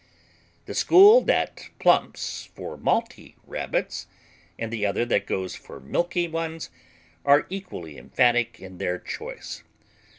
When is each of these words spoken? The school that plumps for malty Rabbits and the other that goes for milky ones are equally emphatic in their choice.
The 0.65 0.73
school 0.73 1.21
that 1.25 1.69
plumps 1.77 2.45
for 2.55 2.75
malty 2.75 3.35
Rabbits 3.45 4.07
and 4.57 4.73
the 4.73 4.83
other 4.83 5.05
that 5.05 5.27
goes 5.27 5.53
for 5.53 5.79
milky 5.79 6.27
ones 6.27 6.71
are 7.23 7.45
equally 7.51 7.99
emphatic 7.99 8.59
in 8.59 8.79
their 8.79 8.97
choice. 8.97 9.61